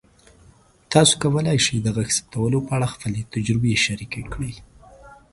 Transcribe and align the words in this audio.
تاسو 0.93 1.13
کولی 1.23 1.57
شئ 1.65 1.77
د 1.83 1.87
غږ 1.97 2.09
ثبتولو 2.17 2.59
په 2.67 2.71
اړه 2.77 2.87
خپلې 2.93 3.21
تجربې 3.33 3.73
شریکې 3.85 4.23
کړئ. 4.33 4.53